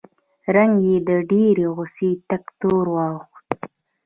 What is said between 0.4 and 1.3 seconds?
رنګ یې له